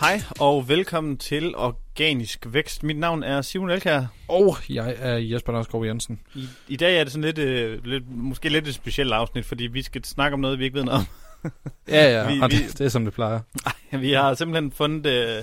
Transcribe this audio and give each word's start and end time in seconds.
Hej 0.00 0.20
og 0.40 0.68
velkommen 0.68 1.16
til 1.18 1.54
Organisk 1.56 2.46
Vækst. 2.48 2.82
Mit 2.82 2.98
navn 2.98 3.22
er 3.22 3.42
Simon 3.42 3.70
Elkær. 3.70 4.02
Og 4.28 4.56
jeg 4.68 4.94
er 4.98 5.16
Jesper 5.16 5.52
Nørskov 5.52 5.86
Jensen. 5.86 6.20
I, 6.34 6.44
I 6.68 6.76
dag 6.76 7.00
er 7.00 7.04
det 7.04 7.12
sådan 7.12 7.24
lidt, 7.24 7.38
øh, 7.38 7.84
lidt, 7.84 8.04
måske 8.10 8.48
lidt 8.48 8.68
et 8.68 8.74
specielt 8.74 9.12
afsnit, 9.12 9.44
fordi 9.44 9.66
vi 9.66 9.82
skal 9.82 10.04
snakke 10.04 10.34
om 10.34 10.40
noget, 10.40 10.58
vi 10.58 10.64
ikke 10.64 10.76
ved 10.76 10.84
noget 10.84 11.00
om. 11.00 11.06
Ja, 11.88 12.04
ja, 12.22 12.34
Vi- 12.34 12.40
og 12.40 12.50
vi- 12.50 12.56
det, 12.56 12.78
det 12.78 12.84
er 12.84 12.88
som 12.88 13.04
det 13.04 13.14
plejer. 13.14 13.40
vi 14.00 14.12
har 14.12 14.34
simpelthen 14.34 14.72
fundet 14.72 15.06
øh, 15.06 15.42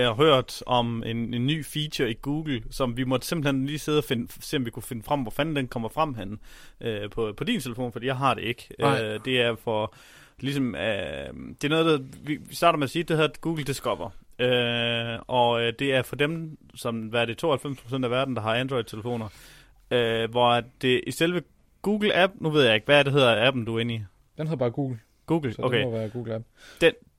øh, 0.00 0.16
hørt 0.16 0.62
om 0.66 1.02
en, 1.06 1.34
en 1.34 1.46
ny 1.46 1.64
feature 1.66 2.10
i 2.10 2.14
Google, 2.22 2.62
som 2.70 2.96
vi 2.96 3.04
måtte 3.04 3.26
simpelthen 3.26 3.66
lige 3.66 3.78
sidde 3.78 3.98
og 3.98 4.04
finde, 4.04 4.32
se, 4.40 4.56
om 4.56 4.64
vi 4.66 4.70
kunne 4.70 4.82
finde 4.82 5.02
frem, 5.02 5.20
hvor 5.20 5.30
fanden 5.30 5.56
den 5.56 5.68
kommer 5.68 5.88
frem 5.88 6.14
hen 6.14 6.38
øh, 6.80 7.10
på, 7.10 7.32
på 7.36 7.44
din 7.44 7.60
telefon, 7.60 7.92
fordi 7.92 8.06
jeg 8.06 8.16
har 8.16 8.34
det 8.34 8.42
ikke. 8.42 8.68
Øh, 8.80 9.20
det 9.24 9.40
er 9.40 9.56
for, 9.64 9.94
ligesom, 10.42 10.74
øh, 10.74 10.80
det 11.62 11.64
er 11.64 11.68
noget, 11.68 11.86
der, 11.86 12.06
vi, 12.22 12.38
starter 12.50 12.78
med 12.78 12.84
at 12.84 12.90
sige, 12.90 13.02
det 13.02 13.16
hedder 13.16 13.30
Google 13.40 13.64
Discover. 13.64 14.10
Øh, 14.38 15.18
og 15.26 15.62
øh, 15.62 15.72
det 15.78 15.94
er 15.94 16.02
for 16.02 16.16
dem, 16.16 16.58
som 16.74 17.00
hvad 17.00 17.20
er 17.20 17.24
det, 17.24 17.44
92% 17.44 18.04
af 18.04 18.10
verden, 18.10 18.36
der 18.36 18.42
har 18.42 18.54
Android-telefoner, 18.54 19.28
øh, 19.90 20.30
hvor 20.30 20.62
det 20.82 21.00
i 21.06 21.10
selve 21.10 21.42
Google 21.82 22.16
App, 22.16 22.32
nu 22.40 22.50
ved 22.50 22.64
jeg 22.64 22.74
ikke, 22.74 22.84
hvad 22.84 23.04
det 23.04 23.12
hedder 23.12 23.46
appen, 23.46 23.64
du 23.64 23.76
er 23.76 23.80
inde 23.80 23.94
i? 23.94 24.00
Den 24.38 24.46
hedder 24.46 24.56
bare 24.56 24.70
Google, 24.70 24.98
Google, 25.26 25.52
så 25.52 25.62
okay. 25.62 25.78
det 25.78 25.86
må 25.86 25.92
være 25.92 26.08
Google 26.08 26.34
App. 26.34 26.44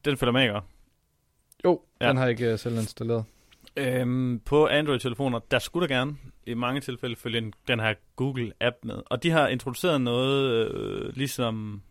Den 0.05 0.17
følger 0.17 0.31
med, 0.31 0.41
ikke? 0.41 0.59
Jo, 1.65 1.81
Ja. 2.01 2.07
den 2.09 2.17
har 2.17 2.23
jeg 2.23 2.31
ikke 2.31 2.53
uh, 2.53 2.59
selv 2.59 2.75
installeret. 2.75 3.23
Øhm, 3.77 4.39
på 4.45 4.67
Android-telefoner, 4.67 5.39
der 5.51 5.59
skulle 5.59 5.87
der 5.87 5.95
gerne 5.95 6.15
i 6.45 6.53
mange 6.53 6.81
tilfælde 6.81 7.15
følge 7.15 7.37
en, 7.37 7.53
den 7.67 7.79
her 7.79 7.93
Google-app 8.21 8.75
med. 8.83 9.01
Og 9.05 9.23
de 9.23 9.31
har 9.31 9.47
introduceret 9.47 10.01
noget, 10.01 10.51
øh, 10.51 11.15
ligesom... 11.15 11.83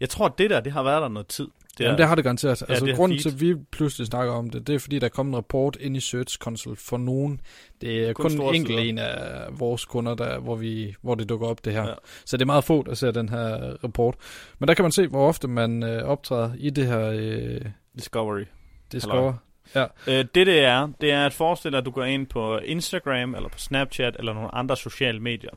Jeg 0.00 0.08
tror, 0.08 0.28
det 0.28 0.50
der, 0.50 0.60
det 0.60 0.72
har 0.72 0.82
været 0.82 1.02
der 1.02 1.08
noget 1.08 1.26
tid. 1.26 1.48
Det, 1.78 1.84
Jamen, 1.84 1.98
det 1.98 2.08
har 2.08 2.14
det 2.14 2.24
garanteret. 2.24 2.60
Ja, 2.60 2.66
altså, 2.68 2.86
det 2.86 2.96
grunden 2.96 3.18
til, 3.18 3.28
at 3.28 3.40
vi 3.40 3.54
pludselig 3.72 4.06
snakker 4.06 4.32
om 4.32 4.50
det, 4.50 4.66
det 4.66 4.74
er, 4.74 4.78
fordi 4.78 4.98
der 4.98 5.04
er 5.04 5.10
kommet 5.10 5.32
en 5.32 5.36
rapport 5.36 5.76
ind 5.80 5.96
i 5.96 6.00
Search 6.00 6.38
Console 6.38 6.76
for 6.76 6.96
nogen. 6.96 7.40
Det 7.80 8.08
er 8.08 8.12
Kun 8.12 8.30
kun, 8.30 8.46
en 8.48 8.54
enkelt 8.54 8.80
en 8.80 8.98
af 8.98 9.46
vores 9.58 9.84
kunder, 9.84 10.14
der, 10.14 10.38
hvor, 10.38 10.56
vi, 10.56 10.94
hvor 11.02 11.14
det 11.14 11.28
dukker 11.28 11.46
op, 11.46 11.64
det 11.64 11.72
her. 11.72 11.82
Ja. 11.82 11.88
Ja. 11.88 11.94
Så 12.24 12.36
det 12.36 12.42
er 12.42 12.46
meget 12.46 12.64
få, 12.64 12.82
der 12.82 12.94
ser 12.94 13.10
den 13.10 13.28
her 13.28 13.76
rapport. 13.84 14.14
Men 14.58 14.68
der 14.68 14.74
kan 14.74 14.82
man 14.82 14.92
se, 14.92 15.06
hvor 15.06 15.28
ofte 15.28 15.48
man 15.48 15.82
øh, 15.82 16.02
optræder 16.02 16.50
i 16.58 16.70
det 16.70 16.86
her 16.86 17.10
øh, 17.14 17.60
Discovery. 17.98 18.44
Discover. 18.92 19.34
Øh, 19.76 20.18
det 20.34 20.34
det 20.34 20.60
er, 20.60 20.88
det 21.00 21.10
er 21.10 21.26
at 21.26 21.32
forestille 21.32 21.72
dig, 21.72 21.78
at 21.78 21.84
du 21.84 21.90
går 21.90 22.04
ind 22.04 22.26
på 22.26 22.58
Instagram, 22.58 23.34
eller 23.34 23.48
på 23.48 23.58
Snapchat, 23.58 24.16
eller 24.18 24.32
nogle 24.32 24.54
andre 24.54 24.76
sociale 24.76 25.20
medier. 25.20 25.50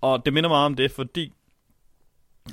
Og 0.00 0.24
det 0.24 0.32
minder 0.32 0.50
meget 0.50 0.66
om 0.66 0.74
det, 0.74 0.90
fordi... 0.90 1.32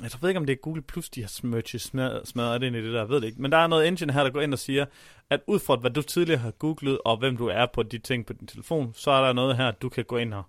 Jeg 0.02 0.10
ved 0.20 0.28
ikke, 0.28 0.38
om 0.38 0.46
det 0.46 0.52
er 0.52 0.56
Google 0.56 0.82
Plus, 0.82 1.10
de 1.10 1.20
har 1.20 1.28
smørget 1.28 1.80
smadret, 1.80 2.28
smadret 2.28 2.62
ind 2.62 2.76
i 2.76 2.82
det 2.82 2.92
der, 2.92 2.98
jeg 2.98 3.08
ved 3.08 3.20
det 3.20 3.26
ikke. 3.26 3.42
Men 3.42 3.52
der 3.52 3.58
er 3.58 3.66
noget 3.66 3.88
engine 3.88 4.12
her, 4.12 4.22
der 4.22 4.30
går 4.30 4.40
ind 4.40 4.52
og 4.52 4.58
siger, 4.58 4.84
at 5.30 5.40
ud 5.46 5.58
fra 5.58 5.76
hvad 5.76 5.90
du 5.90 6.02
tidligere 6.02 6.40
har 6.40 6.50
googlet, 6.50 6.98
og 7.04 7.16
hvem 7.16 7.36
du 7.36 7.46
er 7.46 7.66
på 7.66 7.82
de 7.82 7.98
ting 7.98 8.26
på 8.26 8.32
din 8.32 8.46
telefon, 8.46 8.92
så 8.94 9.10
er 9.10 9.26
der 9.26 9.32
noget 9.32 9.56
her, 9.56 9.70
du 9.70 9.88
kan 9.88 10.04
gå 10.04 10.16
ind 10.16 10.34
og 10.34 10.42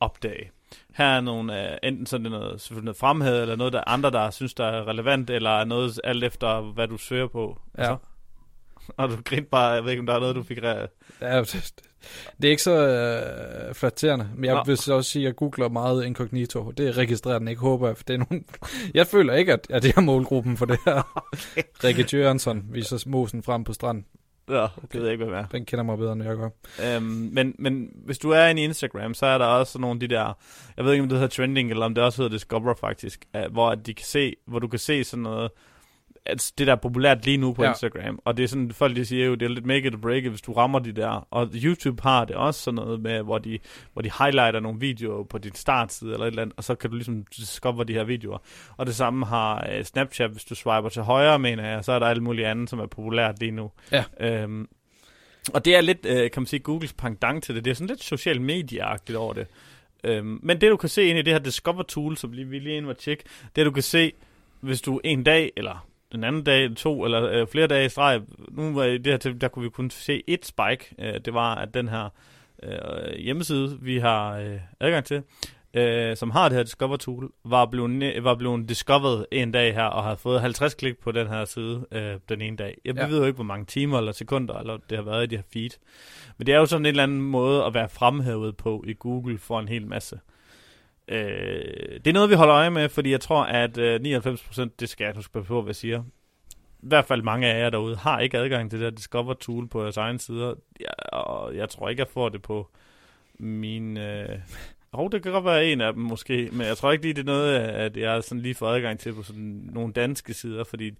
opdage. 0.00 0.50
Her 0.94 1.04
er 1.04 1.20
nogle, 1.20 1.52
uh, 1.52 1.88
enten 1.88 2.06
sådan 2.06 2.30
noget, 2.30 2.60
selvfølgelig 2.60 2.84
noget 2.84 2.96
fremhed, 2.96 3.42
eller 3.42 3.56
noget, 3.56 3.72
der 3.72 3.78
er 3.78 3.88
andre, 3.88 4.10
der 4.10 4.30
synes, 4.30 4.54
der 4.54 4.64
er 4.64 4.88
relevant, 4.88 5.30
eller 5.30 5.50
er 5.50 5.64
noget 5.64 6.00
alt 6.04 6.24
efter, 6.24 6.60
hvad 6.60 6.88
du 6.88 6.96
søger 6.96 7.26
på. 7.26 7.58
Ja. 7.78 7.96
Og 8.96 9.08
du 9.08 9.16
grinte 9.24 9.48
bare, 9.50 9.72
jeg 9.72 9.84
ved 9.84 9.90
ikke, 9.90 10.00
om 10.00 10.06
der 10.06 10.14
er 10.14 10.20
noget, 10.20 10.36
du 10.36 10.42
fik 10.42 10.58
re- 10.58 11.16
Ja, 11.20 11.40
det, 12.42 12.44
er 12.44 12.50
ikke 12.50 12.62
så 12.62 12.88
øh, 12.88 13.74
flatterende, 13.74 14.28
men 14.34 14.44
jeg 14.44 14.54
Nå. 14.54 14.62
vil 14.66 14.76
så 14.76 14.94
også 14.94 15.10
sige, 15.10 15.22
at 15.22 15.26
jeg 15.26 15.36
googler 15.36 15.68
meget 15.68 16.04
incognito. 16.04 16.70
Det 16.70 16.96
registrerer 16.96 17.38
den 17.38 17.48
ikke, 17.48 17.60
håber 17.60 17.86
jeg, 17.86 17.96
for 17.96 18.04
det 18.04 18.14
er 18.14 18.18
nogen... 18.18 18.44
Jeg 18.94 19.06
føler 19.06 19.34
ikke, 19.34 19.52
at, 19.52 19.66
at 19.70 19.82
det 19.82 19.96
er 19.96 20.00
målgruppen 20.00 20.56
for 20.56 20.66
det 20.66 20.78
her. 20.84 21.20
okay. 21.52 21.62
Rikke 21.84 22.06
Jørgensen 22.12 22.68
viser 22.70 23.04
mosen 23.06 23.42
frem 23.42 23.64
på 23.64 23.72
stranden. 23.72 24.04
Ja, 24.48 24.66
det 24.92 24.94
ved 24.94 25.02
jeg 25.02 25.12
ikke, 25.12 25.24
hvad 25.24 25.34
det 25.34 25.42
er. 25.42 25.46
Den 25.46 25.64
kender 25.64 25.84
mig 25.84 25.98
bedre, 25.98 26.12
end 26.12 26.24
jeg 26.24 26.36
gør. 26.36 26.48
Øhm, 26.84 27.30
men, 27.32 27.54
men 27.58 27.90
hvis 28.04 28.18
du 28.18 28.30
er 28.30 28.46
inde 28.46 28.62
i 28.62 28.64
Instagram, 28.64 29.14
så 29.14 29.26
er 29.26 29.38
der 29.38 29.44
også 29.44 29.78
nogle 29.78 29.96
af 29.96 30.00
de 30.00 30.14
der, 30.14 30.38
jeg 30.76 30.84
ved 30.84 30.92
ikke, 30.92 31.02
om 31.02 31.08
det 31.08 31.18
hedder 31.18 31.36
trending, 31.36 31.70
eller 31.70 31.84
om 31.84 31.94
det 31.94 32.04
også 32.04 32.22
hedder 32.22 32.36
Discover 32.36 32.74
faktisk, 32.80 33.24
hvor, 33.50 33.70
at 33.70 33.86
de 33.86 33.94
kan 33.94 34.06
se, 34.06 34.34
hvor 34.46 34.58
du 34.58 34.68
kan 34.68 34.78
se 34.78 35.04
sådan 35.04 35.22
noget, 35.22 35.50
at 36.28 36.52
det 36.58 36.66
der 36.66 36.72
er 36.72 36.76
populært 36.76 37.24
lige 37.24 37.36
nu 37.36 37.52
på 37.52 37.62
ja. 37.62 37.68
Instagram. 37.68 38.18
Og 38.24 38.36
det 38.36 38.42
er 38.42 38.48
sådan, 38.48 38.72
folk 38.72 38.96
de 38.96 39.04
siger 39.04 39.26
jo, 39.26 39.34
det 39.34 39.42
er 39.42 39.48
lidt 39.48 39.66
make 39.66 39.86
it 39.86 39.94
or 39.94 39.98
break 39.98 40.24
it, 40.24 40.30
hvis 40.30 40.40
du 40.40 40.52
rammer 40.52 40.78
de 40.78 40.92
der. 40.92 41.26
Og 41.30 41.48
YouTube 41.54 42.02
har 42.02 42.24
det 42.24 42.36
også 42.36 42.60
sådan 42.60 42.76
noget 42.76 43.00
med, 43.00 43.22
hvor 43.22 43.38
de, 43.38 43.58
hvor 43.92 44.02
de 44.02 44.10
highlighter 44.18 44.60
nogle 44.60 44.80
videoer 44.80 45.24
på 45.24 45.38
din 45.38 45.54
startside 45.54 46.12
eller 46.12 46.26
et 46.26 46.30
eller 46.30 46.42
andet, 46.42 46.56
og 46.56 46.64
så 46.64 46.74
kan 46.74 46.90
du 46.90 46.96
ligesom 46.96 47.24
discover 47.36 47.84
de 47.84 47.92
her 47.92 48.04
videoer. 48.04 48.38
Og 48.76 48.86
det 48.86 48.94
samme 48.94 49.26
har 49.26 49.68
uh, 49.78 49.84
Snapchat, 49.84 50.30
hvis 50.30 50.44
du 50.44 50.54
swiper 50.54 50.88
til 50.88 51.02
højre, 51.02 51.38
mener 51.38 51.68
jeg, 51.68 51.84
så 51.84 51.92
er 51.92 51.98
der 51.98 52.06
alt 52.06 52.22
muligt 52.22 52.46
andet, 52.46 52.70
som 52.70 52.78
er 52.78 52.86
populært 52.86 53.40
lige 53.40 53.50
nu. 53.50 53.70
Ja. 53.92 54.04
Øhm, 54.20 54.68
og 55.54 55.64
det 55.64 55.76
er 55.76 55.80
lidt, 55.80 56.06
øh, 56.06 56.30
kan 56.30 56.42
man 56.42 56.46
sige, 56.46 56.60
Googles 56.60 56.92
pendant 56.92 57.44
til 57.44 57.54
det. 57.54 57.64
Det 57.64 57.70
er 57.70 57.74
sådan 57.74 57.86
lidt 57.86 58.02
social 58.02 58.40
medieagtigt 58.40 59.18
over 59.18 59.32
det. 59.32 59.46
Øhm, 60.04 60.40
men 60.42 60.60
det 60.60 60.70
du 60.70 60.76
kan 60.76 60.88
se 60.88 61.04
ind 61.04 61.18
i 61.18 61.22
det 61.22 61.32
her 61.32 61.40
Discover 61.40 61.82
Tool, 61.82 62.16
som 62.16 62.32
lige, 62.32 62.48
vi 62.48 62.58
lige 62.58 62.76
ind 62.76 62.86
var 62.86 62.92
tjekke, 62.92 63.24
det 63.56 63.66
du 63.66 63.70
kan 63.70 63.82
se, 63.82 64.12
hvis 64.60 64.80
du 64.80 65.00
en 65.04 65.22
dag, 65.22 65.52
eller 65.56 65.86
den 66.12 66.24
anden 66.24 66.44
dag, 66.44 66.76
to, 66.76 67.04
eller 67.04 67.30
øh, 67.30 67.46
flere 67.46 67.66
dage 67.66 67.86
i 67.86 67.88
streg, 67.88 68.20
nu 68.50 68.74
var 68.74 68.84
i 68.84 68.98
det 68.98 69.12
her 69.12 69.16
til, 69.18 69.40
der 69.40 69.48
kunne 69.48 69.62
vi 69.62 69.68
kun 69.70 69.90
se 69.90 70.22
et 70.26 70.46
spike. 70.46 70.94
Øh, 70.98 71.14
det 71.24 71.34
var, 71.34 71.54
at 71.54 71.74
den 71.74 71.88
her 71.88 72.08
øh, 72.62 73.18
hjemmeside, 73.18 73.78
vi 73.82 73.98
har 73.98 74.38
øh, 74.38 74.58
adgang 74.80 75.04
til, 75.04 75.22
øh, 75.74 76.16
som 76.16 76.30
har 76.30 76.48
det 76.48 76.56
her 76.56 76.62
Discover 76.62 76.96
Tool, 76.96 77.30
var 77.44 77.66
blevet, 77.66 78.24
var 78.24 78.34
blevet 78.34 78.68
discovered 78.68 79.24
en 79.32 79.52
dag 79.52 79.74
her, 79.74 79.84
og 79.84 80.02
har 80.04 80.14
fået 80.14 80.40
50 80.40 80.74
klik 80.74 80.98
på 80.98 81.12
den 81.12 81.26
her 81.26 81.44
side 81.44 81.86
øh, 81.92 82.14
den 82.28 82.40
ene 82.40 82.56
dag. 82.56 82.78
Jeg 82.84 82.94
Ja. 82.96 83.06
ved 83.06 83.18
jo 83.18 83.24
ikke, 83.24 83.34
hvor 83.36 83.44
mange 83.44 83.66
timer 83.66 83.98
eller 83.98 84.12
sekunder 84.12 84.54
eller 84.58 84.76
det 84.90 84.98
har 84.98 85.04
været 85.04 85.22
i 85.24 85.26
de 85.26 85.36
her 85.36 85.42
feed. 85.52 85.70
Men 86.38 86.46
det 86.46 86.54
er 86.54 86.58
jo 86.58 86.66
sådan 86.66 86.82
en 86.82 86.86
eller 86.86 87.02
anden 87.02 87.20
måde 87.20 87.64
at 87.64 87.74
være 87.74 87.88
fremhævet 87.88 88.56
på 88.56 88.84
i 88.86 88.94
Google 88.98 89.38
for 89.38 89.60
en 89.60 89.68
hel 89.68 89.86
masse. 89.86 90.20
Øh, 91.08 92.00
det 92.04 92.06
er 92.06 92.12
noget, 92.12 92.30
vi 92.30 92.34
holder 92.34 92.54
øje 92.54 92.70
med, 92.70 92.88
fordi 92.88 93.10
jeg 93.10 93.20
tror, 93.20 93.42
at 93.42 93.78
øh, 93.78 94.00
99%, 94.00 94.68
det 94.80 94.88
skal 94.88 95.04
jeg 95.04 95.14
huske 95.14 95.42
på, 95.42 95.62
hvad 95.62 95.70
jeg 95.70 95.76
siger, 95.76 96.02
i 96.82 96.86
hvert 96.88 97.04
fald 97.04 97.22
mange 97.22 97.46
af 97.46 97.60
jer 97.60 97.70
derude, 97.70 97.96
har 97.96 98.20
ikke 98.20 98.38
adgang 98.38 98.70
til 98.70 98.80
det 98.80 98.92
der 98.92 98.96
Discover 98.96 99.34
Tool 99.34 99.68
på 99.68 99.82
jeres 99.82 99.96
egen 99.96 100.18
sider. 100.18 100.54
jeg, 100.80 101.12
og 101.12 101.56
jeg 101.56 101.68
tror 101.68 101.88
ikke, 101.88 102.00
jeg 102.00 102.08
får 102.08 102.28
det 102.28 102.42
på 102.42 102.68
min... 103.38 103.96
Øh... 103.96 104.38
Oh, 104.92 105.10
det 105.12 105.22
kan 105.22 105.32
godt 105.32 105.44
være 105.44 105.66
en 105.66 105.80
af 105.80 105.92
dem 105.92 106.02
måske, 106.02 106.48
men 106.52 106.66
jeg 106.66 106.76
tror 106.76 106.92
ikke 106.92 107.04
lige, 107.04 107.14
det 107.14 107.20
er 107.20 107.24
noget, 107.24 107.54
at 107.58 107.96
jeg 107.96 108.24
sådan 108.24 108.42
lige 108.42 108.54
får 108.54 108.68
adgang 108.68 108.98
til 108.98 109.12
på 109.12 109.22
sådan 109.22 109.68
nogle 109.72 109.92
danske 109.92 110.34
sider, 110.34 110.64
fordi 110.64 110.90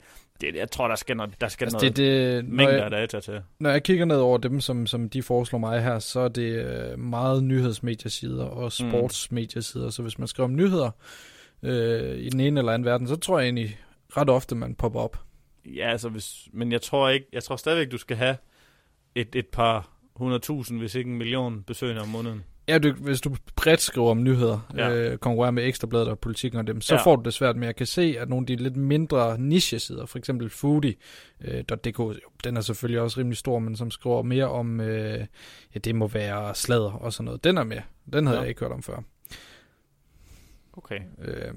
det, 0.41 0.54
jeg 0.54 0.71
tror, 0.71 0.88
der 0.88 0.94
skal 0.94 1.16
noget, 1.16 1.41
der 1.41 1.49
skal 1.49 1.65
Altså, 1.65 1.76
noget 1.76 1.97
det, 1.97 2.34
det, 2.37 2.44
når, 2.44 2.56
mængder 2.56 2.84
af 2.84 2.91
jeg, 2.91 2.91
data 2.91 3.21
til. 3.21 3.43
når 3.60 3.71
jeg 3.71 3.82
kigger 3.82 4.04
ned 4.04 4.16
over 4.16 4.38
dem, 4.38 4.60
som, 4.60 4.87
som 4.87 5.09
de 5.09 5.22
foreslår 5.22 5.59
mig 5.59 5.82
her, 5.82 5.99
så 5.99 6.21
er 6.21 6.28
det 6.28 6.65
øh, 6.65 6.99
meget 6.99 7.44
nyhedsmediesider 7.44 8.44
og 8.44 8.72
sportsmediesider. 8.72 9.91
Så 9.91 10.03
hvis 10.03 10.19
man 10.19 10.28
skriver 10.28 10.49
om 10.49 10.56
nyheder 10.56 10.91
øh, 11.62 12.19
i 12.19 12.28
den 12.28 12.41
ene 12.41 12.60
eller 12.60 12.72
anden 12.72 12.87
verden, 12.87 13.09
så 13.09 13.16
tror 13.16 13.38
jeg 13.38 13.47
egentlig 13.47 13.78
ret 14.16 14.31
ofte, 14.31 14.55
man 14.55 14.75
popper 14.75 15.00
op. 15.00 15.20
Ja, 15.66 15.91
altså 15.91 16.09
hvis, 16.09 16.49
men 16.53 16.72
jeg 16.72 16.82
tror 16.82 17.09
ikke, 17.09 17.26
jeg 17.32 17.43
tror 17.43 17.56
stadigvæk, 17.56 17.91
du 17.93 17.99
skal 17.99 18.16
have 18.16 18.37
et, 19.15 19.34
et 19.34 19.47
par 19.47 19.91
hundredtusind, 20.16 20.78
hvis 20.78 20.94
ikke 20.94 21.10
en 21.10 21.19
million 21.19 21.62
besøgende 21.62 22.03
om 22.03 22.09
måneden. 22.09 22.44
Ja, 22.69 22.79
du, 22.79 22.93
hvis 22.93 23.21
du 23.21 23.37
bredt 23.56 23.81
skriver 23.81 24.11
om 24.11 24.23
nyheder, 24.23 24.69
Ja. 24.77 24.95
øh, 24.95 25.19
konkurrerer 25.19 25.51
med 25.51 25.67
Ekstrabladet 25.67 26.09
og 26.09 26.19
politikken 26.19 26.61
og 26.61 26.67
dem, 26.67 26.81
så 26.81 26.95
Ja. 26.95 27.03
får 27.03 27.17
du 27.17 27.23
det 27.23 27.34
svært, 27.34 27.56
men 27.56 27.62
jeg 27.65 27.77
kan 27.77 27.87
se, 27.87 28.17
at 28.19 28.29
nogle 28.29 28.43
af 28.43 28.47
de 28.47 28.56
lidt 28.62 28.76
mindre 28.76 29.38
niche-sider, 29.41 30.06
for 30.06 30.19
eksempel 30.19 30.50
foodie.dk, 30.50 32.00
øh, 32.00 32.15
den 32.44 32.56
er 32.56 32.61
selvfølgelig 32.61 33.00
også 33.00 33.20
rimelig 33.20 33.37
stor, 33.37 33.59
men 33.59 33.76
som 33.76 33.91
skriver 33.91 34.23
mere 34.23 34.49
om, 34.49 34.81
øh, 34.81 35.19
ja, 35.75 35.79
det 35.85 35.94
må 35.94 36.06
være 36.06 36.55
sladder 36.55 36.93
og 36.93 37.12
sådan 37.12 37.25
noget. 37.25 37.44
Den 37.44 37.59
er 37.59 37.65
med. 37.65 37.79
Den 38.12 38.26
havde 38.26 38.37
Ja. 38.38 38.43
jeg 38.43 38.49
ikke 38.49 38.61
hørt 38.61 38.73
om 38.73 38.82
før. 38.82 39.03
Okay. 40.73 41.00
Øh, 41.25 41.55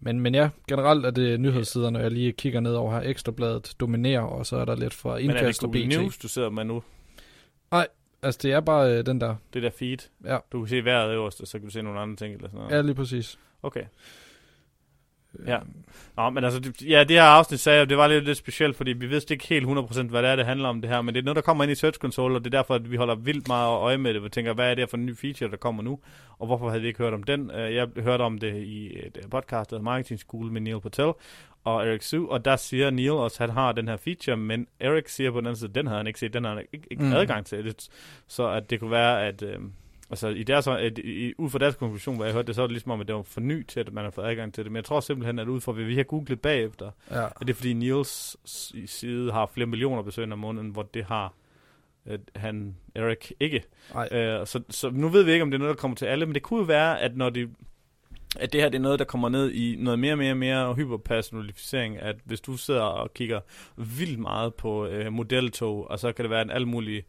men, 0.00 0.20
men 0.20 0.34
ja, 0.34 0.48
generelt 0.68 1.06
er 1.06 1.10
det 1.10 1.40
nyhedssider, 1.40 1.90
når 1.90 2.00
jeg 2.00 2.10
lige 2.10 2.32
kigger 2.32 2.60
ned 2.60 2.72
over 2.74 2.92
her. 3.00 3.10
Ekstrabladet 3.10 3.74
dominerer, 3.80 4.20
og 4.22 4.46
så 4.46 4.56
er 4.56 4.64
der 4.64 4.74
lidt 4.76 4.94
fra 4.94 5.08
Men 5.08 5.16
er 5.30 5.34
det 5.34 5.38
indkast 5.40 5.64
og 5.64 5.72
Google 5.72 5.88
BT. 5.88 5.96
News, 5.98 6.18
du 6.18 6.28
sidder 6.28 6.50
med 6.50 6.64
nu? 6.64 6.82
Altså, 8.22 8.40
det 8.42 8.52
er 8.52 8.60
bare 8.60 8.98
øh, 8.98 9.06
den 9.06 9.20
der. 9.20 9.36
Det 9.54 9.62
der 9.62 9.70
feed? 9.70 9.98
Ja, 10.24 10.38
Du 10.52 10.60
kan 10.60 10.68
se 10.68 10.84
vejret 10.84 11.14
øverst, 11.14 11.40
og 11.40 11.46
så 11.46 11.58
kan 11.58 11.66
du 11.66 11.72
se 11.72 11.82
nogle 11.82 12.00
andre 12.00 12.16
ting 12.16 12.34
eller 12.34 12.48
sådan 12.48 12.58
noget. 12.60 12.76
ja 12.76 12.80
lige 12.82 12.94
præcis. 12.94 13.38
Okay. 13.62 13.84
Øh, 15.38 15.48
Ja. 15.48 15.58
Nå, 16.16 16.30
men 16.30 16.44
altså, 16.44 16.72
ja, 16.88 17.00
det 17.04 17.16
her 17.16 17.22
afsnit 17.22 17.60
sagde 17.60 17.78
jeg, 17.78 17.88
det 17.88 17.96
var 17.98 18.06
lidt, 18.08 18.24
lidt 18.24 18.38
specielt, 18.38 18.76
fordi 18.76 18.92
vi 18.92 19.06
vidste 19.06 19.34
ikke 19.34 19.46
helt 19.46 19.66
100% 19.66 20.02
hvad 20.08 20.22
det 20.22 20.30
er, 20.30 20.36
det 20.36 20.46
handler 20.46 20.68
om 20.68 20.80
det 20.80 20.90
her, 20.90 21.02
men 21.02 21.14
det 21.14 21.20
er 21.20 21.24
noget, 21.24 21.36
der 21.36 21.42
kommer 21.42 21.64
ind 21.64 21.70
i 21.72 21.74
Search 21.74 21.98
Console, 21.98 22.34
og 22.34 22.44
det 22.44 22.54
er 22.54 22.58
derfor, 22.58 22.74
at 22.74 22.90
vi 22.90 22.96
holder 22.96 23.14
vildt 23.14 23.48
meget 23.48 23.68
øje 23.70 23.98
med 23.98 24.14
det. 24.14 24.22
Vi 24.22 24.28
tænker, 24.28 24.52
hvad 24.52 24.70
er 24.70 24.74
det 24.74 24.90
for 24.90 24.96
en 24.96 25.06
ny 25.06 25.16
feature, 25.16 25.50
der 25.50 25.56
kommer 25.56 25.82
nu, 25.82 25.98
og 26.38 26.46
hvorfor 26.46 26.68
havde 26.68 26.80
vi 26.82 26.88
ikke 26.88 26.98
hørt 26.98 27.14
om 27.14 27.22
den? 27.22 27.50
Øh, 27.50 27.74
Jeg 27.74 27.88
hørte 27.96 28.22
om 28.22 28.38
det 28.38 28.54
i 28.62 28.86
et 29.06 29.18
øh, 29.24 29.30
podcast, 29.30 29.70
der 29.70 29.80
Marketing 29.82 30.20
School 30.20 30.52
med 30.52 30.60
Neil 30.60 30.80
Patel 30.80 31.12
og 31.64 31.86
Eric 31.88 32.04
Su, 32.04 32.26
og 32.30 32.44
der 32.44 32.56
siger 32.56 32.90
Neil 32.90 33.10
også, 33.10 33.42
at 33.44 33.50
han 33.50 33.56
har 33.58 33.72
den 33.72 33.88
her 33.88 33.96
feature, 33.96 34.36
men 34.36 34.66
Eric 34.80 35.04
siger 35.14 35.30
på 35.30 35.38
den 35.40 35.46
anden 35.46 35.58
side, 35.58 35.72
den 35.74 35.86
havde 35.86 35.96
han 35.98 36.06
ikke 36.06 36.18
set, 36.18 36.32
den 36.32 36.44
har 36.44 36.54
han 36.54 36.64
ikke, 36.72 36.86
ikke 36.90 37.04
Mm. 37.04 37.12
adgang 37.12 37.46
til. 37.46 37.64
Det, 37.64 37.88
så 38.28 38.48
at 38.48 38.70
det 38.70 38.80
kunne 38.80 38.90
være, 38.90 39.26
at... 39.26 39.42
Øh, 39.42 39.58
Altså, 40.10 40.28
i 40.28 40.42
deres, 40.42 40.66
at, 40.66 40.98
i, 40.98 41.32
ud 41.38 41.50
fra 41.50 41.58
deres 41.58 41.74
konklusion, 41.74 42.16
hvad 42.16 42.26
jeg 42.26 42.34
hørte, 42.34 42.46
det, 42.46 42.54
så 42.54 42.62
er 42.62 42.66
det 42.66 42.72
ligesom 42.72 42.90
om, 42.92 43.00
at 43.00 43.06
det 43.08 43.14
var 43.16 43.22
for 43.22 43.40
ny 43.40 43.66
til, 43.66 43.80
at 43.80 43.92
man 43.92 44.04
har 44.04 44.10
fået 44.10 44.26
adgang 44.26 44.54
til 44.54 44.64
det. 44.64 44.72
Men 44.72 44.76
jeg 44.76 44.84
tror 44.84 45.00
simpelthen, 45.00 45.38
at 45.38 45.48
ud 45.48 45.60
fra, 45.60 45.72
hvad 45.72 45.84
vi 45.84 45.96
har 45.96 46.02
googlet 46.02 46.40
bagefter, 46.40 46.90
Ja. 47.10 47.24
at 47.26 47.32
det 47.40 47.50
er 47.50 47.54
fordi 47.54 47.72
Niels 47.72 48.36
side 48.90 49.32
har 49.32 49.46
flere 49.46 49.66
millioner 49.66 50.02
besøgende 50.02 50.32
om 50.34 50.38
måneden, 50.38 50.70
hvor 50.70 50.82
det 50.82 51.04
har 51.04 51.34
at 52.08 52.20
han, 52.36 52.76
Erik, 52.94 53.32
ikke. 53.40 53.62
Øh, 54.12 54.46
så, 54.46 54.62
så 54.70 54.90
nu 54.90 55.08
ved 55.08 55.22
vi 55.22 55.32
ikke, 55.32 55.42
om 55.42 55.50
det 55.50 55.54
er 55.56 55.58
noget, 55.58 55.76
der 55.76 55.80
kommer 55.80 55.96
til 55.96 56.06
alle, 56.06 56.26
men 56.26 56.34
det 56.34 56.42
kunne 56.42 56.60
jo 56.60 56.64
være, 56.64 57.00
at 57.00 57.16
når 57.16 57.30
de 57.30 57.48
at 58.40 58.52
det 58.52 58.60
her 58.60 58.68
det 58.68 58.78
er 58.78 58.82
noget, 58.82 58.98
der 58.98 59.04
kommer 59.04 59.28
ned 59.28 59.52
i 59.52 59.76
noget 59.78 59.98
mere 59.98 60.12
og 60.12 60.18
mere, 60.18 60.34
mere 60.34 60.74
hyperpersonalificering, 60.74 61.98
at 61.98 62.16
hvis 62.24 62.40
du 62.40 62.56
sidder 62.56 62.80
og 62.82 63.14
kigger 63.14 63.40
vildt 63.76 64.18
meget 64.18 64.54
på 64.54 64.86
øh, 64.86 65.12
modeltog, 65.12 65.90
og 65.90 65.98
så 65.98 66.12
kan 66.12 66.22
det 66.22 66.30
være 66.30 66.42
en 66.42 66.50
alle 66.50 66.68
mulige 66.68 67.04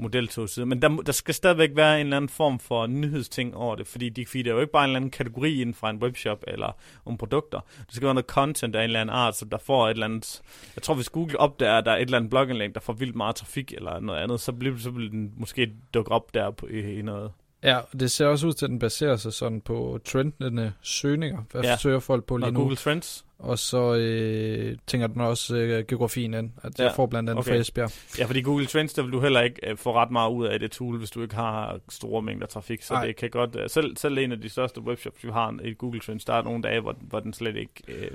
modeltogside, 0.00 0.66
men 0.66 0.82
der, 0.82 0.88
der 0.88 1.12
skal 1.12 1.34
stadigvæk 1.34 1.70
være 1.74 2.00
en 2.00 2.06
eller 2.06 2.16
anden 2.16 2.28
form 2.28 2.58
for 2.58 2.86
nyhedsting 2.86 3.56
over 3.56 3.76
det, 3.76 3.86
fordi 3.86 4.08
de 4.08 4.26
feeder 4.26 4.50
jo 4.50 4.60
ikke 4.60 4.72
bare 4.72 4.84
en 4.84 4.88
eller 4.88 4.96
anden 4.96 5.10
kategori 5.10 5.60
inden 5.60 5.74
fra 5.74 5.90
en 5.90 5.96
webshop 5.96 6.44
eller 6.46 6.76
om 7.04 7.16
produkter. 7.16 7.60
Det 7.86 7.94
skal 7.94 8.04
være 8.06 8.14
noget 8.14 8.26
content 8.26 8.76
af 8.76 8.80
en 8.80 8.84
eller 8.84 9.00
anden 9.00 9.14
art, 9.16 9.36
så 9.36 9.44
der 9.44 9.58
får 9.58 9.86
et 9.86 9.90
eller 9.90 10.06
andet... 10.06 10.42
Jeg 10.76 10.82
tror, 10.82 10.94
hvis 10.94 11.08
Google 11.08 11.40
opdager, 11.40 11.78
at 11.78 11.84
der 11.84 11.92
er 11.92 11.96
et 11.96 12.00
eller 12.02 12.16
andet 12.16 12.30
blogindlæg, 12.30 12.74
der 12.74 12.80
får 12.80 12.92
vildt 12.92 13.16
meget 13.16 13.36
trafik 13.36 13.72
eller 13.72 14.00
noget 14.00 14.20
andet, 14.20 14.40
så, 14.40 14.52
bliver, 14.52 14.78
så 14.78 14.90
vil 14.90 15.10
den 15.10 15.32
måske 15.36 15.72
dukke 15.94 16.10
op 16.12 16.34
der 16.34 16.50
på, 16.50 16.66
i, 16.66 16.98
i 16.98 17.02
noget. 17.02 17.30
Ja, 17.62 17.76
og 17.76 18.00
det 18.00 18.10
ser 18.10 18.26
også 18.26 18.46
ud 18.46 18.52
til, 18.52 18.66
at 18.66 18.70
den 18.70 18.78
baserer 18.78 19.16
sig 19.16 19.32
sådan 19.32 19.60
på 19.60 20.00
trendende 20.04 20.72
søgninger. 20.82 21.42
Hvad 21.50 21.62
Ja. 21.62 21.70
ja. 21.70 21.76
søger 21.76 22.00
folk 22.00 22.24
på 22.24 22.36
lige 22.36 22.46
Når 22.46 22.50
nu? 22.52 22.60
Google 22.60 22.76
Trends. 22.76 23.24
Og 23.40 23.58
så 23.58 23.94
øh, 23.94 24.76
tænker 24.86 25.06
den 25.06 25.20
også 25.20 25.56
øh, 25.56 25.84
geografien 25.86 26.34
ind. 26.34 26.50
At 26.62 26.78
jeg 26.78 26.86
Ja, 26.86 26.92
får 26.92 27.06
blandt 27.06 27.30
andet 27.30 27.42
okay. 27.42 27.50
fra 27.50 27.56
Esbjerg. 27.60 27.90
Ja, 28.18 28.24
fordi 28.24 28.42
Google 28.42 28.66
Trends, 28.66 28.92
der 28.92 29.02
vil 29.02 29.12
du 29.12 29.20
heller 29.20 29.40
ikke 29.40 29.70
øh, 29.70 29.76
få 29.76 29.92
ret 29.94 30.10
meget 30.10 30.30
ud 30.30 30.46
af 30.46 30.58
det 30.60 30.70
tool, 30.70 30.98
hvis 30.98 31.10
du 31.10 31.22
ikke 31.22 31.34
har 31.34 31.78
store 31.88 32.22
mængder 32.22 32.46
trafik. 32.46 32.82
Så 32.82 32.94
Nej. 32.94 33.06
det 33.06 33.16
kan 33.16 33.30
godt... 33.30 33.56
øh, 33.56 33.70
selv, 33.70 33.96
selv 33.96 34.18
en 34.18 34.32
af 34.32 34.40
de 34.40 34.48
største 34.48 34.80
webshops, 34.80 35.24
vi 35.24 35.30
har 35.30 35.54
i 35.64 35.74
Google 35.74 36.00
Trends, 36.00 36.24
der 36.24 36.34
er 36.34 36.42
nogle 36.42 36.62
dage, 36.62 36.80
hvor, 36.80 36.96
hvor 37.00 37.20
den 37.20 37.32
slet 37.32 37.56
ikke 37.56 37.82
øh, 37.88 38.10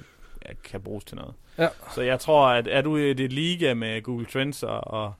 kan 0.64 0.82
bruges 0.82 1.04
til 1.06 1.18
noget. 1.18 1.34
Ja. 1.58 1.68
Så 1.96 2.02
jeg 2.02 2.20
tror, 2.20 2.48
at 2.48 2.68
er 2.68 2.82
du 2.82 2.98
i 2.98 3.14
det 3.14 3.34
liga 3.34 3.74
med 3.74 4.02
Google 4.02 4.26
Trends 4.26 4.64
og, 4.64 4.88
og, 4.88 5.14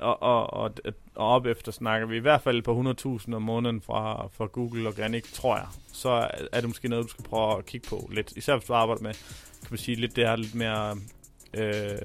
og, 0.00 0.22
og, 0.22 0.52
og, 0.52 0.70
og 1.14 1.26
op 1.28 1.46
efter 1.46 1.72
snakker 1.72 2.06
vi 2.06 2.16
i 2.16 2.20
hvert 2.20 2.42
fald 2.42 2.62
på 2.62 2.94
100.000 3.28 3.34
om 3.34 3.42
måneden 3.42 3.80
fra, 3.82 4.28
fra 4.32 4.46
Google 4.46 4.88
Organic, 4.88 5.32
tror 5.32 5.56
jeg. 5.56 5.66
Så 5.92 6.08
er- 6.52 6.60
det 6.60 6.68
måske 6.68 6.88
noget, 6.88 7.04
du 7.04 7.08
skal 7.08 7.24
prøve 7.24 7.58
at 7.58 7.66
kigge 7.66 7.88
på 7.88 8.08
lidt. 8.12 8.32
Især 8.36 8.56
hvis 8.56 8.66
du 8.66 8.72
arbejder 8.74 9.02
med, 9.02 9.12
kan 9.60 9.68
man 9.70 9.78
sige, 9.78 9.94
lidt 9.96 10.16
det 10.16 10.26
her 10.28 10.36
lidt 10.36 10.54
mere... 10.54 10.96
Øh, 11.54 11.98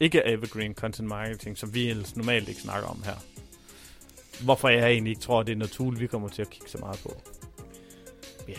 ikke 0.00 0.22
evergreen 0.26 0.74
content 0.74 1.08
marketing, 1.08 1.58
som 1.58 1.74
vi 1.74 1.88
ellers 1.90 2.16
normalt 2.16 2.48
ikke 2.48 2.60
snakker 2.60 2.88
om 2.88 3.02
her. 3.04 3.14
Hvorfor 4.44 4.68
jeg 4.68 4.90
egentlig 4.90 5.10
ikke 5.10 5.22
tror, 5.22 5.40
at 5.40 5.46
det 5.46 5.52
er 5.52 5.56
noget 5.56 5.72
tool, 5.72 6.00
vi 6.00 6.06
kommer 6.06 6.28
til 6.28 6.42
at 6.42 6.50
kigge 6.50 6.68
så 6.70 6.78
meget 6.78 7.00
på. 7.02 7.22
Ja, 8.48 8.54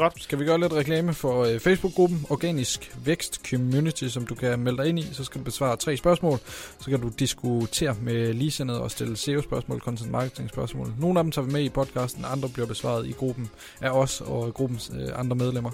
Godt. 0.00 0.22
Skal 0.22 0.38
vi 0.38 0.44
gøre 0.44 0.60
lidt 0.60 0.72
reklame 0.72 1.14
for 1.14 1.44
øh, 1.44 1.60
Facebook-gruppen 1.60 2.26
Organisk 2.30 2.96
Vækst 3.04 3.50
Community, 3.50 4.04
som 4.04 4.26
du 4.26 4.34
kan 4.34 4.58
melde 4.58 4.78
dig 4.78 4.88
ind 4.88 4.98
i. 4.98 5.08
Så 5.12 5.24
skal 5.24 5.38
du 5.38 5.44
besvare 5.44 5.76
tre 5.76 5.96
spørgsmål. 5.96 6.38
Så 6.78 6.90
kan 6.90 7.00
du 7.00 7.08
diskutere 7.18 7.96
med 8.02 8.34
ligesindede 8.34 8.82
og 8.82 8.90
stille 8.90 9.16
SEO-spørgsmål, 9.16 9.80
content 9.80 10.10
marketing-spørgsmål. 10.10 10.94
Nogle 10.98 11.20
af 11.20 11.24
dem 11.24 11.32
tager 11.32 11.46
vi 11.46 11.52
med 11.52 11.62
i 11.62 11.68
podcasten, 11.68 12.24
andre 12.24 12.48
bliver 12.48 12.66
besvaret 12.66 13.06
i 13.06 13.12
gruppen 13.12 13.50
af 13.80 13.90
os 13.90 14.20
og 14.20 14.54
gruppens 14.54 14.92
øh, 14.94 15.08
andre 15.14 15.36
medlemmer. 15.36 15.70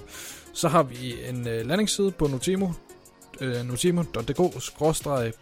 Så 0.52 0.68
har 0.68 0.82
vi 0.82 1.14
en 1.28 1.48
øh, 1.48 1.66
landingsside 1.66 2.10
på 2.10 2.26
Notimo, 2.26 2.68
øh, 3.40 3.64
notimo.dk-pod, 3.64 5.32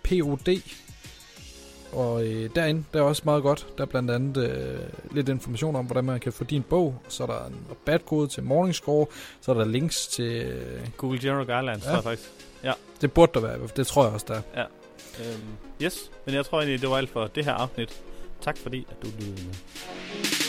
og 1.94 2.26
øh, 2.26 2.50
derinde, 2.54 2.84
der 2.92 2.98
er 2.98 3.02
også 3.02 3.22
meget 3.24 3.42
godt. 3.42 3.66
Der 3.78 3.84
er 3.84 3.86
blandt 3.86 4.10
andet 4.10 4.36
øh, 4.36 4.78
lidt 5.10 5.28
information 5.28 5.76
om, 5.76 5.84
hvordan 5.86 6.04
man 6.04 6.20
kan 6.20 6.32
få 6.32 6.44
din 6.44 6.62
bog. 6.62 6.94
Så 7.08 7.22
er 7.22 7.26
der 7.26 7.46
en 7.46 7.56
rabatkode 7.70 8.28
til 8.28 8.42
Morningscore. 8.42 9.06
Så 9.40 9.50
er 9.50 9.54
der 9.54 9.64
links 9.64 10.06
til... 10.06 10.42
Øh, 10.42 10.88
Google 10.96 11.20
General 11.20 11.46
Guidelines, 11.46 11.84
ja. 11.84 11.90
Ja. 11.94 12.00
tror 12.00 12.10
jeg 12.10 12.18
faktisk. 12.18 12.30
det 13.00 13.12
burde 13.12 13.32
der 13.34 13.40
være, 13.40 13.58
det 13.76 13.86
tror 13.86 14.04
jeg 14.04 14.12
også, 14.12 14.26
der 14.28 14.40
er. 14.54 14.66
Øhm, 15.20 15.42
yes, 15.82 16.10
men 16.26 16.34
jeg 16.34 16.46
tror 16.46 16.58
egentlig, 16.58 16.80
det 16.80 16.90
var 16.90 16.96
alt 16.96 17.10
for 17.10 17.26
det 17.26 17.44
her 17.44 17.52
afsnit. 17.52 18.00
Tak 18.40 18.58
fordi, 18.58 18.86
at 18.90 18.96
du 19.02 19.06
lyttede 19.06 19.46
med. 19.46 20.43